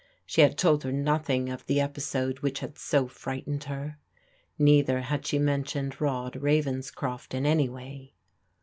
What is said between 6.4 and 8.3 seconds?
Tenscroft in any way.